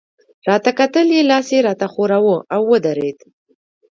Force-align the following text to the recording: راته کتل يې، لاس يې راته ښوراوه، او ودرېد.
راته 0.47 0.71
کتل 0.79 1.07
يې، 1.15 1.21
لاس 1.29 1.47
يې 1.55 1.59
راته 1.67 1.85
ښوراوه، 1.93 2.37
او 2.53 2.61
ودرېد. 2.71 3.17